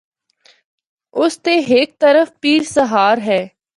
اس 1.21 1.33
دے 1.45 1.55
ہک 1.69 1.89
طرف 2.01 2.27
’پیر 2.41 2.61
سہار‘ 2.75 3.17
ہے۔ 3.29 3.41